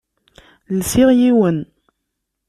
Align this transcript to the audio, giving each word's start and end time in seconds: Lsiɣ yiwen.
Lsiɣ 0.77 1.09
yiwen. 1.19 1.59